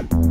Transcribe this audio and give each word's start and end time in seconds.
you 0.00 0.27